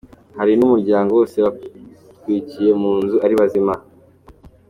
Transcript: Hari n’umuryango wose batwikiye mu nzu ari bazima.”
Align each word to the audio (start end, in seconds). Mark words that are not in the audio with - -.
Hari 0.37 0.53
n’umuryango 0.55 1.11
wose 1.19 1.37
batwikiye 1.45 2.71
mu 2.81 2.91
nzu 3.03 3.17
ari 3.25 3.35
bazima.” 3.39 3.73